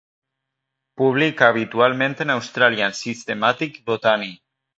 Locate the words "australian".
2.31-2.91